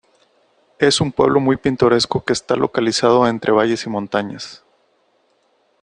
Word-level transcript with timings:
Es 0.79 0.99
un 0.99 1.11
pueblo 1.11 1.39
muy 1.39 1.57
pintoresco 1.57 2.25
que 2.25 2.33
está 2.33 2.55
localizado 2.55 3.27
entre 3.27 3.51
valles 3.51 3.85
y 3.85 3.89
montañas. 3.91 4.63